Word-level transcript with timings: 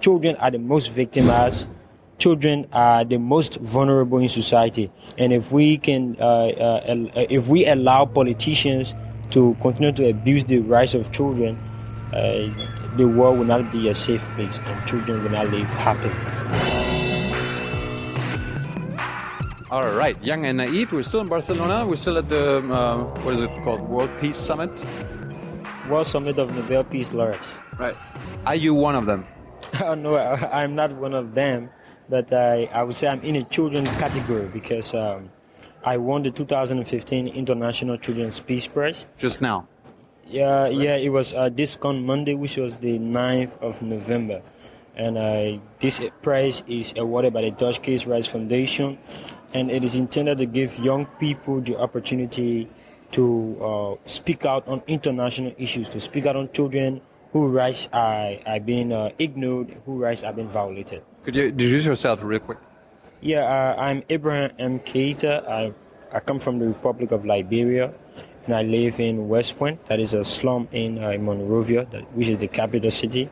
children 0.00 0.36
are 0.36 0.50
the 0.50 0.58
most 0.58 0.90
victimized. 0.90 1.68
Children 2.18 2.66
are 2.72 3.04
the 3.04 3.18
most 3.18 3.56
vulnerable 3.60 4.18
in 4.18 4.28
society, 4.28 4.92
and 5.16 5.32
if 5.32 5.52
we 5.52 5.78
can, 5.78 6.16
uh, 6.20 6.48
uh, 6.48 7.26
if 7.30 7.48
we 7.48 7.66
allow 7.66 8.04
politicians 8.04 8.94
to 9.30 9.56
continue 9.62 9.90
to 9.92 10.10
abuse 10.10 10.44
the 10.44 10.58
rights 10.58 10.92
of 10.92 11.12
children, 11.12 11.56
uh, 12.12 12.44
the 12.98 13.08
world 13.08 13.38
will 13.38 13.46
not 13.46 13.72
be 13.72 13.88
a 13.88 13.94
safe 13.94 14.28
place, 14.36 14.60
and 14.66 14.86
children 14.86 15.22
will 15.22 15.30
not 15.30 15.48
live 15.48 15.70
happily. 15.70 16.12
All 19.70 19.90
right, 19.96 20.22
Young 20.22 20.44
and 20.44 20.58
Naive, 20.58 20.92
we're 20.92 21.02
still 21.04 21.20
in 21.20 21.28
Barcelona. 21.28 21.86
We're 21.86 21.96
still 21.96 22.18
at 22.18 22.28
the, 22.28 22.58
uh, 22.58 23.04
what 23.22 23.34
is 23.34 23.40
it 23.40 23.50
called, 23.64 23.80
World 23.80 24.10
Peace 24.20 24.36
Summit? 24.36 24.70
World 25.88 26.06
Summit 26.06 26.38
of 26.38 26.54
Nobel 26.54 26.84
Peace 26.84 27.14
Laureates. 27.14 27.56
Right. 27.78 27.96
Are 28.44 28.56
you 28.56 28.74
one 28.74 28.94
of 28.94 29.06
them? 29.06 29.24
No, 29.96 30.14
I, 30.16 30.62
am 30.62 30.74
not 30.74 30.92
one 30.92 31.14
of 31.14 31.34
them, 31.34 31.70
but 32.08 32.32
I, 32.32 32.68
I 32.72 32.82
would 32.82 32.96
say 32.96 33.08
I'm 33.08 33.22
in 33.22 33.36
a 33.36 33.44
children 33.44 33.84
category 33.86 34.48
because 34.48 34.94
um, 34.94 35.30
I 35.84 35.96
won 35.96 36.22
the 36.22 36.30
2015 36.30 37.28
International 37.28 37.96
Children's 37.96 38.40
Peace 38.40 38.66
Prize. 38.66 39.06
Just 39.16 39.40
now? 39.40 39.66
Yeah, 40.26 40.64
right. 40.64 40.74
yeah, 40.74 40.96
it 40.96 41.08
was 41.08 41.34
uh, 41.34 41.48
this 41.48 41.76
con 41.76 42.04
Monday, 42.04 42.34
which 42.34 42.56
was 42.56 42.76
the 42.76 42.98
9th 42.98 43.58
of 43.60 43.82
November. 43.82 44.42
And 44.96 45.16
uh, 45.16 45.62
this 45.80 46.00
prize 46.20 46.62
is 46.66 46.92
awarded 46.96 47.32
by 47.32 47.42
the 47.42 47.50
Dutch 47.50 47.80
KidsRights 47.80 48.28
Foundation 48.28 48.98
and 49.52 49.70
it 49.70 49.84
is 49.84 49.94
intended 49.94 50.38
to 50.38 50.46
give 50.46 50.78
young 50.78 51.06
people 51.18 51.60
the 51.60 51.76
opportunity 51.78 52.68
to 53.12 53.58
uh, 53.62 54.08
speak 54.08 54.44
out 54.44 54.66
on 54.68 54.82
international 54.86 55.52
issues, 55.58 55.88
to 55.88 55.98
speak 55.98 56.26
out 56.26 56.36
on 56.36 56.50
children 56.52 57.00
whose 57.32 57.52
rights 57.52 57.88
are, 57.92 58.36
are 58.46 58.60
being 58.60 58.92
uh, 58.92 59.10
ignored, 59.18 59.76
who 59.86 59.98
rights 59.98 60.22
are 60.22 60.32
being 60.32 60.48
violated. 60.48 61.02
Could 61.24 61.36
you 61.36 61.44
introduce 61.44 61.84
yourself 61.84 62.22
real 62.22 62.40
quick? 62.40 62.58
Yeah, 63.20 63.40
uh, 63.40 63.80
I'm 63.80 64.02
Abraham 64.08 64.52
M. 64.58 64.80
Keita. 64.80 65.46
I, 65.48 65.72
I 66.12 66.20
come 66.20 66.40
from 66.40 66.58
the 66.58 66.66
Republic 66.66 67.12
of 67.12 67.24
Liberia, 67.24 67.92
and 68.46 68.54
I 68.54 68.62
live 68.62 68.98
in 68.98 69.28
West 69.28 69.58
Point, 69.58 69.84
that 69.86 70.00
is 70.00 70.14
a 70.14 70.24
slum 70.24 70.68
in 70.72 70.98
uh, 70.98 71.16
Monrovia, 71.18 71.84
that, 71.92 72.10
which 72.16 72.28
is 72.28 72.38
the 72.38 72.48
capital 72.48 72.90
city. 72.90 73.28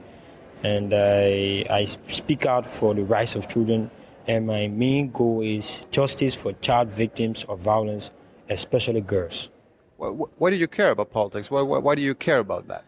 And 0.62 0.92
I, 0.92 1.64
I 1.70 1.86
speak 2.08 2.46
out 2.46 2.66
for 2.66 2.94
the 2.94 3.04
rights 3.04 3.34
of 3.34 3.48
children 3.48 3.90
and 4.28 4.46
my 4.46 4.68
main 4.68 5.10
goal 5.10 5.40
is 5.40 5.86
justice 5.90 6.34
for 6.34 6.52
child 6.52 6.88
victims 6.90 7.44
of 7.44 7.60
violence, 7.60 8.10
especially 8.50 9.00
girls. 9.00 9.48
Why, 9.96 10.08
why 10.08 10.50
do 10.50 10.56
you 10.56 10.68
care 10.68 10.90
about 10.90 11.10
politics? 11.10 11.50
Why, 11.50 11.62
why, 11.62 11.78
why 11.78 11.94
do 11.94 12.02
you 12.02 12.14
care 12.14 12.38
about 12.38 12.68
that? 12.68 12.84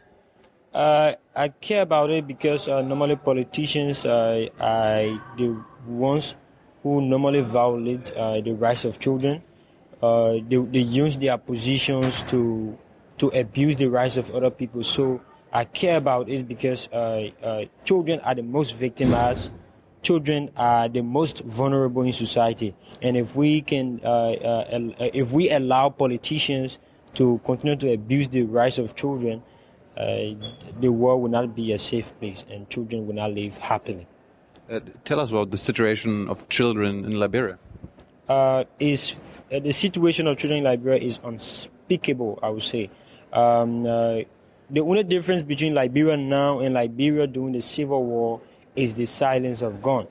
Uh, 0.73 1.15
I 1.35 1.49
care 1.49 1.83
about 1.83 2.11
it 2.11 2.27
because 2.27 2.69
uh, 2.69 2.83
normally 2.83 3.17
politicians 3.17 4.05
uh, 4.07 4.47
are 4.61 5.21
the 5.37 5.65
ones 5.87 6.37
who 6.83 7.03
normally 7.03 7.41
violate 7.41 8.13
uh, 8.13 8.41
the 8.41 8.53
rights 8.53 8.85
of 8.85 9.01
children. 9.01 9.43
Uh, 10.01 10.35
they, 10.49 10.57
they 10.57 10.79
use 10.79 11.19
their 11.19 11.37
positions 11.39 12.23
to 12.25 12.79
to 13.19 13.29
abuse 13.29 13.77
the 13.77 13.87
rights 13.87 14.17
of 14.17 14.31
other 14.31 14.49
people. 14.49 14.83
So 14.83 15.21
I 15.53 15.65
care 15.65 15.99
about 15.99 16.31
it 16.31 16.49
because 16.49 16.89
uh, 16.89 17.65
children 17.85 18.21
are 18.21 18.35
the 18.35 18.43
most 18.43 18.75
victimized 18.75 19.53
children 20.03 20.51
are 20.57 20.89
the 20.89 21.03
most 21.03 21.45
vulnerable 21.45 22.01
in 22.01 22.13
society. 22.15 22.75
And 23.03 23.19
if 23.19 23.37
we 23.37 23.61
can, 23.61 24.01
if 24.03 25.33
we 25.33 25.51
allow 25.51 25.91
politicians 25.91 26.79
to 27.15 27.39
continue 27.45 27.77
to 27.77 27.93
abuse 27.93 28.29
the 28.29 28.45
rights 28.45 28.79
of 28.79 28.97
children, 28.97 29.43
the 30.81 30.89
world 30.89 31.23
will 31.23 31.31
not 31.31 31.55
be 31.55 31.73
a 31.73 31.79
safe 31.79 32.19
place, 32.19 32.45
and 32.51 32.69
children 32.71 33.07
will 33.07 33.15
not 33.15 33.33
live 33.33 33.57
happily. 33.59 34.07
Uh, 34.71 34.81
tell 35.05 35.19
us 35.19 35.31
about 35.31 35.51
the 35.51 35.59
situation 35.59 36.29
of 36.29 36.49
children 36.49 37.05
in 37.05 37.19
Liberia. 37.19 37.59
Uh, 38.29 38.65
is 38.79 39.15
uh, 39.53 39.59
the 39.59 39.73
situation 39.73 40.27
of 40.27 40.39
children 40.39 40.59
in 40.59 40.65
Liberia 40.65 41.01
is 41.01 41.19
unspeakable? 41.25 42.39
I 42.43 42.49
would 42.51 42.63
say. 42.63 42.91
Um, 43.33 43.83
the 44.73 44.81
only 44.81 45.03
difference 45.03 45.43
between 45.43 45.75
Liberia 45.75 46.17
now 46.17 46.61
and 46.61 46.75
Liberia 46.75 47.27
during 47.27 47.53
the 47.53 47.61
civil 47.61 48.05
war 48.05 48.41
is 48.77 48.95
the 48.95 49.05
silence 49.05 49.63
of 49.63 49.83
gun. 49.83 50.07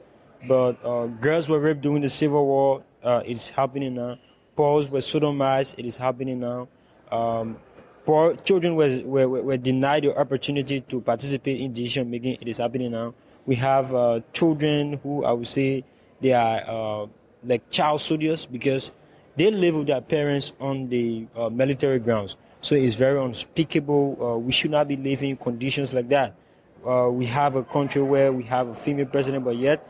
But 0.47 0.84
uh, 0.85 1.08
girls 1.08 1.50
were 1.50 1.59
raped 1.59 1.81
during 1.81 2.02
the 2.02 2.09
Civil 2.09 2.46
War. 2.46 2.84
Uh, 3.03 3.22
it's 3.25 3.50
happening 3.50 3.96
now. 3.96 4.18
Poors 4.56 4.90
were 4.90 5.00
sodomized. 5.00 5.75
It 5.78 5.85
is 5.85 5.97
happening 5.97 6.40
now. 6.40 6.68
Um, 7.12 7.58
poor 8.06 8.36
children 8.36 8.76
were, 8.76 9.02
were, 9.04 9.28
were 9.28 9.58
denied 9.58 10.04
the 10.04 10.18
opportunity 10.18 10.82
to 10.82 11.02
participate 11.02 11.60
in 11.60 11.74
decision 11.74 12.10
making. 12.10 12.38
It 12.42 12.48
is 12.48 12.58
happening 12.58 12.92
now. 12.92 13.14
We 13.46 13.56
have 13.56 13.94
uh, 13.94 14.22
children 14.34 15.00
who 15.04 15.26
I 15.26 15.32
would 15.32 15.48
say 15.48 15.84
they 16.22 16.34
are 16.34 17.04
uh, 17.04 17.08
like 17.44 17.70
child 17.70 18.02
soldiers 18.02 18.46
because 18.46 18.92
they 19.36 19.50
live 19.52 19.76
with 19.76 19.88
their 19.88 20.02
parents 20.02 20.54
on 20.59 20.90
the 20.90 21.28
uh, 21.36 21.50
military 21.50 22.00
grounds. 22.00 22.36
So 22.62 22.76
it's 22.76 22.96
very 22.96 23.24
unspeakable. 23.24 24.18
Uh, 24.22 24.38
we 24.38 24.52
should 24.52 24.72
not 24.72 24.88
be 24.88 24.98
living 24.98 25.32
in 25.32 25.38
conditions 25.38 25.94
like 25.94 26.09
that 26.09 26.36
uh, 26.86 27.09
we 27.12 27.26
have 27.26 27.56
a 27.56 27.64
country 27.64 28.02
where 28.02 28.32
we 28.32 28.44
have 28.44 28.68
a 28.68 28.76
female 28.76 29.06
president, 29.06 29.44
but 29.44 29.58
yet 29.58 29.86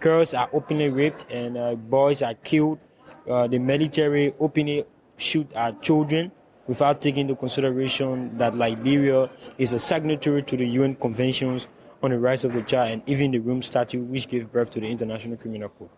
girls 0.00 0.34
are 0.34 0.48
openly 0.52 0.88
raped 0.88 1.24
and 1.30 1.56
uh, 1.56 1.74
boys 1.74 2.22
are 2.22 2.34
killed. 2.34 2.78
The 3.26 3.58
military 3.58 4.34
openly 4.38 4.84
shoot 5.16 5.50
at 5.54 5.82
children 5.82 6.30
without 6.66 7.00
taking 7.00 7.22
into 7.22 7.36
consideration 7.36 8.36
that 8.38 8.56
Liberia 8.56 9.30
is 9.58 9.72
a 9.72 9.78
signatory 9.78 10.42
to 10.42 10.56
the 10.56 10.66
UN 10.66 10.94
conventions 10.96 11.66
on 12.02 12.10
the 12.10 12.18
rights 12.18 12.44
of 12.44 12.52
the 12.52 12.62
child 12.62 12.90
and 12.92 13.02
even 13.06 13.30
the 13.30 13.38
Rome 13.38 13.62
Statute, 13.62 14.02
which 14.02 14.28
gave 14.28 14.50
birth 14.52 14.70
to 14.72 14.80
the 14.80 14.86
International 14.86 15.36
Criminal 15.36 15.68
Court. 15.68 15.90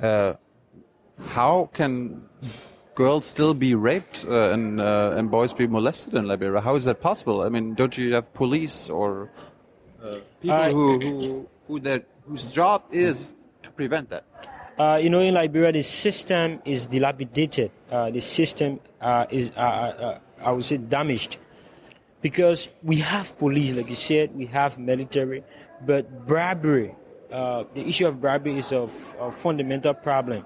Uh, 0.00 0.34
how 1.28 1.70
can 1.72 2.28
girls 2.94 3.26
still 3.26 3.54
be 3.54 3.74
raped 3.74 4.24
uh, 4.28 4.50
and, 4.50 4.80
uh, 4.80 5.14
and 5.16 5.30
boys 5.30 5.52
be 5.52 5.66
molested 5.66 6.14
in 6.14 6.26
Liberia? 6.26 6.60
How 6.60 6.74
is 6.76 6.84
that 6.84 7.00
possible? 7.00 7.42
I 7.42 7.48
mean, 7.48 7.74
don't 7.74 7.96
you 7.96 8.14
have 8.14 8.32
police 8.34 8.88
or 8.88 9.30
uh, 10.02 10.16
people 10.40 10.56
uh, 10.56 10.70
who, 10.70 11.00
who, 11.00 11.48
who 11.66 11.80
their, 11.80 12.02
whose 12.26 12.46
job 12.46 12.84
is 12.90 13.32
to 13.62 13.70
prevent 13.70 14.10
that. 14.10 14.24
Uh, 14.78 14.98
you 15.00 15.08
know, 15.08 15.20
in 15.20 15.34
Liberia, 15.34 15.70
the 15.70 15.82
system 15.82 16.60
is 16.64 16.86
dilapidated. 16.86 17.70
Uh, 17.90 18.10
the 18.10 18.20
system 18.20 18.80
uh, 19.00 19.24
is, 19.30 19.50
uh, 19.52 20.18
I 20.42 20.50
would 20.50 20.64
say, 20.64 20.78
damaged. 20.78 21.38
Because 22.20 22.68
we 22.82 22.96
have 22.96 23.38
police, 23.38 23.72
like 23.74 23.88
you 23.88 23.94
said, 23.94 24.34
we 24.34 24.46
have 24.46 24.78
military, 24.78 25.44
but 25.84 26.26
bribery, 26.26 26.94
the 27.28 27.66
issue 27.74 28.06
of 28.06 28.20
bribery 28.20 28.58
is 28.58 28.72
a, 28.72 28.88
a 29.20 29.30
fundamental 29.30 29.92
problem. 29.94 30.44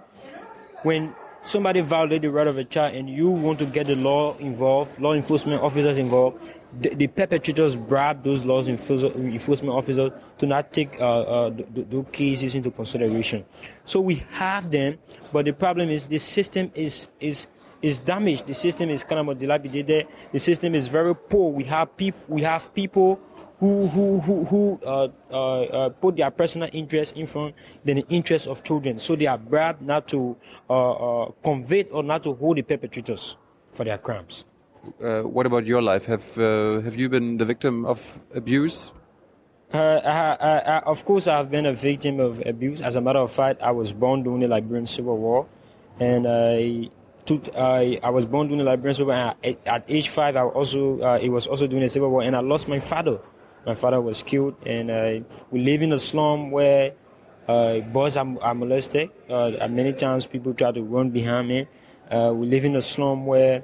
When 0.82 1.14
somebody 1.48 1.80
violates 1.80 2.22
the 2.22 2.30
right 2.30 2.46
of 2.46 2.58
a 2.58 2.64
child 2.64 2.94
and 2.94 3.08
you 3.08 3.30
want 3.30 3.58
to 3.58 3.66
get 3.66 3.86
the 3.86 3.96
law 3.96 4.36
involved, 4.36 5.00
law 5.00 5.14
enforcement 5.14 5.62
officers 5.62 5.96
involved, 5.96 6.38
the, 6.80 6.94
the 6.94 7.06
perpetrators 7.06 7.76
bribe 7.76 8.22
those 8.22 8.44
law 8.44 8.62
enforcement 8.62 9.74
officers 9.74 10.12
to 10.36 10.46
not 10.46 10.72
take 10.72 11.00
uh, 11.00 11.20
uh, 11.20 11.50
those 11.70 12.04
cases 12.12 12.54
into 12.54 12.70
consideration. 12.70 13.44
So 13.86 14.00
we 14.00 14.16
have 14.32 14.70
them, 14.70 14.98
but 15.32 15.46
the 15.46 15.52
problem 15.52 15.88
is 15.88 16.06
the 16.06 16.18
system 16.18 16.70
is 16.74 17.08
is 17.20 17.46
is 17.80 18.00
damaged. 18.00 18.46
The 18.46 18.54
system 18.54 18.90
is 18.90 19.02
kind 19.02 19.26
of 19.26 19.38
dilapidated. 19.38 20.08
The 20.32 20.40
system 20.40 20.74
is 20.74 20.88
very 20.88 21.14
poor. 21.14 21.52
We 21.52 21.64
have 21.64 21.96
people. 21.96 22.20
We 22.28 22.42
have 22.42 22.74
people 22.74 23.20
who 23.60 23.88
who 23.88 24.20
who, 24.20 24.44
who 24.44 24.80
uh, 24.86 25.08
uh, 25.30 25.62
uh, 25.62 25.88
put 25.88 26.16
their 26.16 26.30
personal 26.30 26.68
interest 26.72 27.16
in 27.16 27.26
front 27.26 27.54
than 27.84 27.96
the 27.96 28.06
interest 28.08 28.46
of 28.46 28.62
children. 28.62 28.98
So 28.98 29.16
they 29.16 29.26
are 29.26 29.38
bribed 29.38 29.82
not 29.82 30.06
to 30.08 30.36
uh, 30.70 30.92
uh, 30.92 31.30
convict 31.42 31.92
or 31.92 32.02
not 32.02 32.22
to 32.24 32.34
hold 32.34 32.56
the 32.56 32.62
perpetrators 32.62 33.36
for 33.72 33.84
their 33.84 33.98
crimes. 33.98 34.44
Uh, 35.02 35.22
what 35.22 35.44
about 35.46 35.66
your 35.66 35.82
life? 35.82 36.06
Have 36.06 36.36
have 36.36 36.96
you 36.96 37.08
been 37.08 37.36
the 37.36 37.44
victim 37.44 37.84
of 37.84 38.18
abuse? 38.34 38.92
I, 39.70 39.78
I, 39.78 40.58
I, 40.58 40.78
of 40.86 41.04
course, 41.04 41.26
I 41.26 41.36
have 41.36 41.50
been 41.50 41.66
a 41.66 41.74
victim 41.74 42.20
of 42.20 42.40
abuse. 42.46 42.80
As 42.80 42.96
a 42.96 43.02
matter 43.02 43.18
of 43.18 43.30
fact, 43.30 43.60
I 43.60 43.70
was 43.70 43.92
born 43.92 44.22
during 44.22 44.40
the 44.40 44.48
Liberian 44.48 44.86
Civil 44.86 45.18
War, 45.18 45.46
and 46.00 46.26
I 46.26 46.88
I, 47.54 47.98
I 48.02 48.08
was 48.08 48.24
born 48.24 48.46
during 48.46 48.64
the 48.64 48.70
Liberian 48.70 48.94
Civil 48.94 49.12
War. 49.12 49.34
At, 49.44 49.58
at 49.66 49.84
age 49.88 50.08
five, 50.08 50.36
I 50.36 50.42
also 50.42 51.02
it 51.18 51.28
was 51.28 51.48
also 51.48 51.66
during 51.66 51.82
the 51.82 51.90
Civil 51.90 52.08
War, 52.08 52.22
and 52.22 52.36
I 52.36 52.40
lost 52.40 52.68
my 52.68 52.78
father 52.78 53.18
my 53.68 53.74
father 53.74 54.00
was 54.00 54.22
killed, 54.22 54.56
and 54.64 54.90
uh, 54.90 55.20
we 55.50 55.60
live 55.60 55.82
in 55.82 55.92
a 55.92 55.98
slum 55.98 56.50
where 56.50 56.94
uh, 57.46 57.80
boys 57.80 58.16
are, 58.16 58.26
are 58.40 58.54
molested. 58.54 59.10
Uh, 59.28 59.68
many 59.68 59.92
times 59.92 60.26
people 60.26 60.54
try 60.54 60.72
to 60.72 60.82
run 60.82 61.10
behind 61.10 61.48
me. 61.48 61.66
Uh, 62.10 62.32
we 62.34 62.46
live 62.46 62.64
in 62.64 62.76
a 62.76 62.82
slum 62.82 63.26
where 63.26 63.62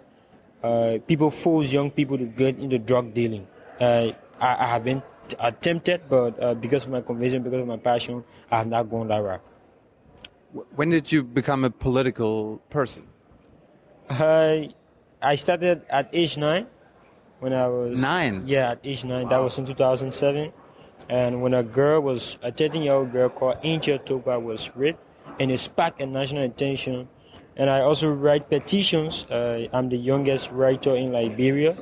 uh, 0.63 0.99
people 1.07 1.31
force 1.31 1.73
young 1.73 1.91
people 1.91 2.19
to 2.19 2.27
get 2.27 2.59
into 2.59 2.79
drug 2.79 3.15
dealing. 3.15 3.47
Uh, 3.81 4.13
I, 4.41 4.65
I, 4.65 4.67
have 4.67 4.85
been 4.85 5.03
attempted, 5.39 6.03
but 6.11 6.61
because 6.61 6.85
of 6.85 6.91
my 6.91 7.01
conviction, 7.01 7.43
because 7.43 7.63
of 7.63 7.67
my 7.67 7.79
passion, 7.79 8.23
I 8.51 8.59
have 8.59 8.67
not 8.67 8.91
gone 8.91 9.09
that 9.09 9.23
route. 9.23 9.41
When 10.77 10.91
did 10.91 11.11
you 11.11 11.25
become 11.25 11.65
a 11.65 11.71
political 11.71 12.59
person? 12.69 13.09
I 14.11 15.35
started 15.37 15.83
at 15.89 16.11
age 16.13 16.37
nine 16.37 16.67
when 17.41 17.53
I 17.53 17.69
was 17.69 18.01
nine. 18.01 18.45
Yeah, 18.47 18.73
at 18.73 18.81
age 18.85 19.05
nine. 19.05 19.25
Wow. 19.25 19.31
That 19.31 19.43
was 19.43 19.59
in 19.59 19.65
2007, 19.65 20.53
And 21.09 21.43
when 21.43 21.55
a 21.55 21.63
girl 21.63 22.01
was 22.01 22.39
a 22.43 22.51
13 22.51 22.83
year 22.83 22.95
old 22.95 23.13
girl 23.13 23.29
called 23.29 23.59
Angel 23.63 23.99
Togba 23.99 24.41
was 24.41 24.71
raped, 24.75 25.01
and 25.39 25.51
it 25.51 25.59
sparked 25.59 26.01
a 26.01 26.07
national 26.07 26.45
attention. 26.45 27.09
And 27.57 27.71
I 27.71 27.81
also 27.81 28.11
write 28.11 28.49
petitions. 28.49 29.25
Uh, 29.31 29.69
I'm 29.73 29.89
the 29.89 29.97
youngest 29.97 30.51
writer 30.51 30.97
in 30.97 31.13
Liberia. 31.13 31.77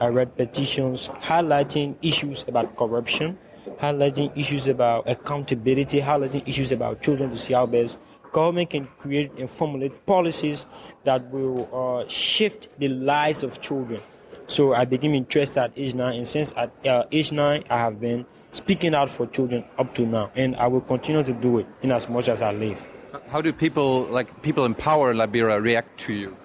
I 0.00 0.08
write 0.08 0.36
petitions 0.36 1.08
highlighting 1.20 1.96
issues 2.02 2.44
about 2.46 2.76
corruption, 2.76 3.36
highlighting 3.80 4.30
issues 4.38 4.68
about 4.68 5.08
accountability, 5.08 6.00
highlighting 6.00 6.46
issues 6.46 6.70
about 6.72 7.02
children 7.02 7.30
to 7.30 7.36
see 7.38 7.52
how 7.52 7.66
best 7.66 7.98
government 8.32 8.70
can 8.70 8.86
create 8.98 9.32
and 9.38 9.50
formulate 9.50 10.06
policies 10.06 10.66
that 11.04 11.28
will 11.30 11.68
uh, 11.72 12.08
shift 12.08 12.68
the 12.78 12.88
lives 12.88 13.42
of 13.42 13.60
children. 13.60 14.00
So 14.48 14.74
I 14.74 14.86
became 14.86 15.14
interested 15.14 15.60
at 15.60 15.72
age 15.76 15.94
nine, 15.94 16.16
and 16.16 16.26
since 16.26 16.52
at 16.56 16.72
uh, 16.86 17.04
age 17.12 17.32
nine, 17.32 17.64
I 17.68 17.78
have 17.78 18.00
been 18.00 18.24
speaking 18.50 18.94
out 18.94 19.10
for 19.10 19.26
children 19.26 19.64
up 19.78 19.94
to 19.96 20.06
now, 20.06 20.32
and 20.34 20.56
I 20.56 20.66
will 20.66 20.80
continue 20.80 21.22
to 21.22 21.32
do 21.34 21.58
it 21.58 21.66
in 21.82 21.92
as 21.92 22.08
much 22.08 22.28
as 22.28 22.40
I 22.40 22.52
live. 22.52 22.82
How 23.28 23.42
do 23.42 23.52
people, 23.52 24.04
like 24.04 24.42
people 24.42 24.64
in 24.64 24.74
power 24.74 25.10
in 25.10 25.18
Liberia, 25.18 25.60
react 25.60 26.00
to 26.00 26.14
you 26.14 26.36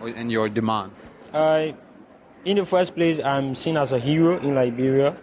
and 0.00 0.32
your 0.32 0.48
demands? 0.48 0.96
Uh, 1.34 1.72
in 2.46 2.56
the 2.56 2.64
first 2.64 2.94
place, 2.94 3.20
I'm 3.22 3.54
seen 3.54 3.76
as 3.76 3.92
a 3.92 3.98
hero 3.98 4.38
in 4.38 4.54
Liberia 4.54 5.14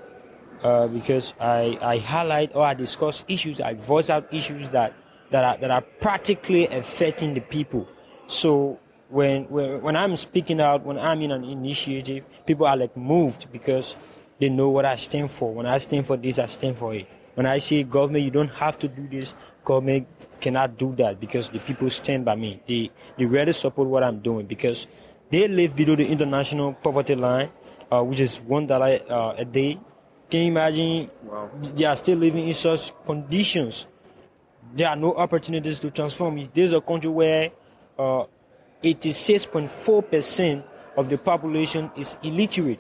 uh, 0.62 0.88
because 0.88 1.34
I, 1.40 1.78
I 1.82 1.98
highlight 1.98 2.56
or 2.56 2.64
I 2.64 2.76
discuss 2.76 3.26
issues, 3.28 3.60
I 3.60 3.74
voice 3.74 4.12
out 4.12 4.32
issues 4.32 4.70
that, 4.70 4.94
that, 5.32 5.44
are, 5.44 5.58
that 5.58 5.72
are 5.72 5.82
practically 5.82 6.68
affecting 6.68 7.34
the 7.34 7.42
people. 7.42 7.88
So 8.28 8.80
when, 9.10 9.44
when, 9.50 9.82
when 9.82 9.96
I'm 9.96 10.16
speaking 10.16 10.60
out, 10.62 10.84
when 10.86 10.98
I'm 10.98 11.22
in 11.22 11.32
an 11.32 11.44
initiative, 11.44 12.26
people 12.46 12.66
are 12.66 12.78
like 12.78 12.96
moved 12.96 13.52
because 13.52 13.96
they 14.40 14.50
know 14.50 14.70
what 14.70 14.86
I 14.86 14.96
stand 14.96 15.32
for. 15.32 15.54
When 15.54 15.66
I 15.66 15.78
stand 15.78 16.06
for 16.06 16.18
this, 16.18 16.40
I 16.40 16.46
stand 16.48 16.78
for 16.78 16.94
it. 16.94 17.08
When 17.36 17.46
I 17.46 17.60
say 17.60 17.84
government, 17.84 18.26
you 18.26 18.32
don't 18.32 18.50
have 18.50 18.80
to 18.80 18.88
do 18.88 19.08
this, 19.08 19.36
government 19.64 20.08
cannot 20.42 20.78
do 20.78 20.96
that 20.96 21.20
because 21.20 21.50
the 21.50 21.60
people 21.60 21.90
stand 21.90 22.26
by 22.26 22.36
me. 22.36 22.62
They, 22.68 22.90
they 23.18 23.26
really 23.26 23.54
support 23.54 23.88
what 23.88 24.04
I'm 24.04 24.20
doing 24.20 24.46
because 24.48 24.88
they 25.30 25.48
live 25.48 25.76
below 25.76 25.96
the 25.96 26.08
international 26.08 26.74
poverty 26.74 27.16
line, 27.16 27.50
uh, 27.92 28.04
which 28.04 28.20
is 28.20 28.42
one 28.42 28.66
dollar 28.66 29.00
uh, 29.10 29.36
a 29.38 29.46
day. 29.46 29.80
Can 30.30 30.42
you 30.42 30.48
imagine? 30.48 31.10
Wow. 31.24 31.50
They 31.76 31.86
are 31.86 31.96
still 31.96 32.18
living 32.18 32.48
in 32.48 32.54
such 32.54 32.92
conditions. 33.06 33.88
There 34.74 34.90
are 34.90 34.96
no 34.96 35.14
opportunities 35.14 35.80
to 35.80 35.92
transform. 35.92 36.50
There's 36.54 36.74
a 36.74 36.82
country 36.82 37.10
where 37.10 37.52
uh, 37.98 38.26
86.4% 38.84 40.64
of 40.98 41.10
the 41.10 41.18
population 41.18 41.92
is 41.96 42.18
illiterate. 42.24 42.80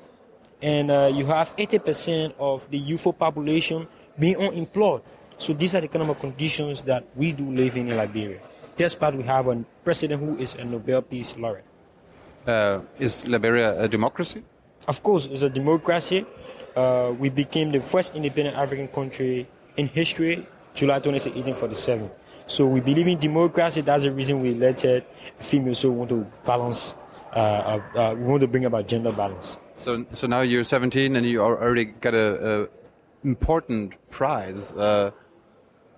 And 0.61 0.89
uh, 0.89 1.11
you 1.13 1.25
have 1.27 1.55
80% 1.55 2.33
of 2.39 2.69
the 2.71 2.77
youthful 2.77 3.13
population 3.13 3.87
being 4.17 4.37
unemployed. 4.37 5.01
So 5.37 5.53
these 5.53 5.75
are 5.75 5.81
the 5.81 5.87
kind 5.87 6.09
of 6.09 6.19
conditions 6.19 6.81
that 6.83 7.05
we 7.15 7.31
do 7.31 7.51
live 7.51 7.77
in 7.77 7.89
in 7.89 7.97
Liberia. 7.97 8.39
Despite 8.75 9.15
we 9.15 9.23
have 9.23 9.47
a 9.47 9.63
president 9.83 10.21
who 10.21 10.37
is 10.37 10.55
a 10.55 10.65
Nobel 10.65 11.01
Peace 11.01 11.37
Laureate. 11.37 11.65
Uh, 12.45 12.81
is 12.97 13.27
Liberia 13.27 13.79
a 13.79 13.87
democracy? 13.87 14.43
Of 14.87 15.03
course, 15.03 15.25
it's 15.25 15.41
a 15.41 15.49
democracy. 15.49 16.25
Uh, 16.75 17.13
we 17.19 17.29
became 17.29 17.71
the 17.71 17.81
first 17.81 18.15
independent 18.15 18.55
African 18.55 18.87
country 18.87 19.47
in 19.77 19.87
history, 19.87 20.47
July 20.73 20.99
26, 20.99 21.35
1847. 21.35 22.09
So 22.47 22.65
we 22.65 22.79
believe 22.79 23.07
in 23.07 23.19
democracy. 23.19 23.81
That's 23.81 24.03
the 24.03 24.11
reason 24.11 24.41
we 24.41 24.51
elected 24.51 25.05
females. 25.39 25.79
So 25.79 25.91
we 25.91 25.97
want 25.97 26.09
to 26.09 26.25
balance. 26.45 26.95
Uh, 27.33 27.39
uh, 27.39 27.99
uh, 27.99 28.15
we 28.15 28.23
want 28.23 28.41
to 28.41 28.47
bring 28.47 28.65
about 28.65 28.87
gender 28.87 29.11
balance. 29.11 29.59
So, 29.79 30.05
so 30.13 30.25
now 30.27 30.41
you're 30.41 30.63
17 30.63 31.15
and 31.15 31.25
you 31.25 31.41
already 31.41 31.85
got 31.85 32.15
a, 32.15 32.63
a 32.63 32.67
important 33.27 33.93
prize. 34.09 34.71
Uh, 34.71 35.11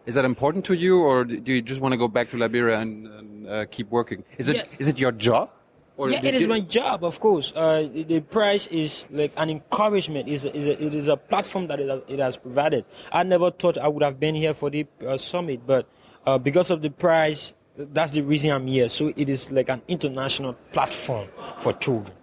is 0.06 0.16
that 0.16 0.25
important 0.25 0.66
to 0.66 0.74
you, 0.74 1.01
or 1.01 1.24
do 1.24 1.54
you 1.54 1.62
just 1.62 1.81
want 1.81 1.94
to 1.94 1.98
go 1.98 2.07
back 2.07 2.30
to 2.31 2.38
Liberia 2.38 2.80
and, 2.80 3.07
and 3.07 3.48
uh, 3.48 3.66
keep 3.69 3.90
working? 3.92 4.24
Is 4.40 4.50
it 4.50 4.56
Yeah. 4.56 4.63
is 4.80 4.88
it 4.88 4.98
your 4.98 5.12
job? 5.12 5.52
Or 6.00 6.10
yeah, 6.10 6.22
it 6.24 6.34
is 6.34 6.44
you- 6.44 6.48
my 6.48 6.62
job, 6.62 7.04
of 7.04 7.19
course. 7.19 7.51
Uh, 7.54 7.81
the, 7.92 8.04
the 8.04 8.19
prize 8.22 8.68
is 8.68 9.06
like 9.12 9.34
an 9.36 9.50
encouragement. 9.50 10.30
Is 10.30 10.46
is 10.46 10.66
it 10.66 10.96
is 10.96 11.07
a 11.07 11.18
platform 11.18 11.68
that 11.68 11.81
it 11.81 11.90
has, 11.90 12.01
it 12.07 12.19
has 12.19 12.38
provided. 12.38 12.86
I 13.12 13.24
never 13.24 13.51
thought 13.51 13.78
I 13.78 13.90
would 13.90 14.01
have 14.01 14.18
been 14.18 14.34
here 14.34 14.54
for 14.54 14.69
the 14.69 14.88
uh, 15.06 15.18
summit, 15.18 15.60
but 15.68 15.90
uh, 16.25 16.38
because 16.38 16.72
of 16.72 16.81
the 16.81 16.90
prize, 16.90 17.51
that's 17.75 18.13
the 18.13 18.22
reason 18.22 18.50
I'm 18.51 18.66
here. 18.68 18.88
So 18.88 19.12
it 19.18 19.30
is 19.30 19.51
like 19.51 19.68
an 19.68 19.81
international 19.90 20.54
platform 20.72 21.28
for 21.60 21.74
children. 21.74 22.16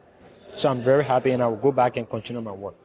So 0.55 0.71
I'm 0.71 0.81
very 0.81 1.05
happy, 1.05 1.33
and 1.33 1.43
I 1.43 1.47
will 1.47 1.57
go 1.61 1.71
back 1.71 1.99
and 1.99 2.09
continue 2.09 2.41
my 2.41 2.53
work. 2.53 2.77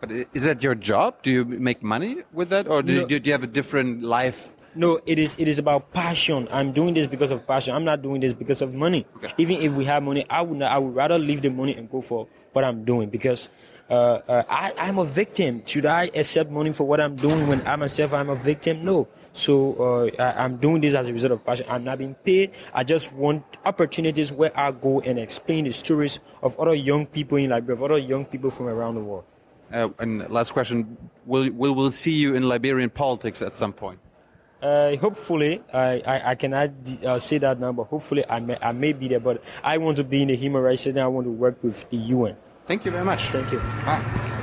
But 0.00 0.10
is 0.32 0.42
that 0.44 0.62
your 0.62 0.74
job? 0.74 1.20
Do 1.22 1.30
you 1.30 1.44
make 1.44 1.82
money 1.82 2.22
with 2.32 2.48
that, 2.48 2.66
or 2.66 2.80
do, 2.82 2.94
No. 2.94 3.00
you, 3.08 3.20
do 3.20 3.28
you 3.28 3.32
have 3.32 3.44
a 3.44 3.46
different 3.46 4.02
life? 4.02 4.48
No, 4.74 5.00
it 5.04 5.18
is 5.18 5.34
it 5.38 5.48
is 5.48 5.58
about 5.58 5.92
passion. 5.92 6.46
I'm 6.50 6.72
doing 6.72 6.94
this 6.94 7.06
because 7.06 7.30
of 7.30 7.46
passion. 7.46 7.74
I'm 7.74 7.84
not 7.84 8.02
doing 8.02 8.20
this 8.20 8.32
because 8.32 8.62
of 8.62 8.72
money. 8.72 9.04
Okay. 9.16 9.32
Even 9.38 9.56
if 9.62 9.74
we 9.74 9.84
have 9.86 10.02
money, 10.02 10.24
I 10.30 10.42
would 10.42 10.58
not, 10.58 10.70
I 10.70 10.78
would 10.78 10.94
rather 10.94 11.18
leave 11.18 11.42
the 11.42 11.50
money 11.50 11.74
and 11.74 11.90
go 11.90 12.00
for 12.00 12.28
what 12.52 12.64
I'm 12.64 12.84
doing 12.84 13.10
because 13.10 13.48
uh, 13.90 14.20
uh, 14.28 14.42
I, 14.48 14.72
I'm 14.78 14.98
a 14.98 15.04
victim. 15.04 15.62
Should 15.66 15.86
I 15.86 16.04
accept 16.14 16.50
money 16.50 16.72
for 16.72 16.84
what 16.84 17.00
I'm 17.00 17.16
doing 17.16 17.48
when 17.48 17.66
I 17.66 17.74
myself 17.74 18.14
I'm 18.14 18.28
a 18.28 18.36
victim? 18.36 18.84
No. 18.84 19.08
So 19.32 19.74
uh, 20.18 20.22
I, 20.22 20.44
I'm 20.44 20.58
doing 20.58 20.80
this 20.80 20.94
as 20.94 21.08
a 21.08 21.12
result 21.12 21.32
of 21.32 21.44
passion. 21.44 21.66
I'm 21.68 21.82
not 21.82 21.98
being 21.98 22.14
paid. 22.14 22.52
I 22.72 22.84
just 22.84 23.12
want 23.12 23.42
opportunities 23.64 24.30
where 24.30 24.56
I 24.58 24.70
go 24.70 25.00
and 25.00 25.18
explain 25.18 25.64
the 25.64 25.72
stories 25.72 26.20
of 26.42 26.58
other 26.60 26.74
young 26.74 27.06
people 27.06 27.38
in 27.38 27.50
Liberia, 27.50 27.76
of 27.76 27.82
other 27.82 27.98
young 27.98 28.24
people 28.24 28.50
from 28.50 28.68
around 28.68 28.94
the 28.94 29.00
world. 29.00 29.24
Uh, 29.72 29.88
and 29.98 30.28
last 30.30 30.52
question: 30.52 30.96
Will 31.26 31.50
will 31.50 31.74
we'll 31.74 31.90
see 31.90 32.12
you 32.12 32.36
in 32.36 32.48
Liberian 32.48 32.90
politics 32.90 33.42
at 33.42 33.56
some 33.56 33.72
point? 33.72 33.98
Uh, 34.62 34.96
hopefully, 34.96 35.62
I, 35.72 36.02
I, 36.06 36.30
I 36.30 36.34
cannot 36.34 36.70
uh, 37.04 37.18
say 37.18 37.38
that 37.38 37.58
now, 37.58 37.72
but 37.72 37.84
hopefully 37.84 38.24
I 38.28 38.40
may, 38.40 38.58
I 38.60 38.72
may 38.72 38.92
be 38.92 39.08
there. 39.08 39.20
But 39.20 39.42
I 39.62 39.78
want 39.78 39.96
to 39.96 40.04
be 40.04 40.22
in 40.22 40.28
the 40.28 40.36
human 40.36 40.62
rights 40.62 40.82
center. 40.82 41.02
I 41.02 41.06
want 41.06 41.26
to 41.26 41.32
work 41.32 41.62
with 41.62 41.88
the 41.90 41.96
UN. 41.96 42.36
Thank 42.66 42.84
you 42.84 42.90
very 42.90 43.04
much. 43.04 43.24
Thank 43.24 43.52
you. 43.52 43.58
Bye. 43.84 44.36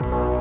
Bye. 0.00 0.33